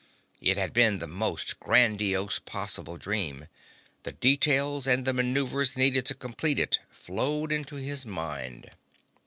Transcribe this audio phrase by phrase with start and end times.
[0.41, 3.45] It had been the most grandiose possible dream.
[4.01, 8.71] The details and the maneuvers needed to complete it flowed into his mind.